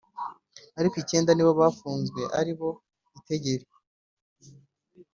ariko 0.79 0.95
icyenda 1.03 1.31
nibo 1.33 1.51
bafunzwe 1.61 2.21
aribo 2.39 2.69
Itegeri 3.17 3.65